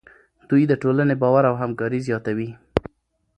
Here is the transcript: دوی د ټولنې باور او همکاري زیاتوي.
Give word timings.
دوی 0.49 0.63
د 0.67 0.73
ټولنې 0.81 1.15
باور 1.21 1.43
او 1.49 1.55
همکاري 1.63 1.99
زیاتوي. 2.07 2.49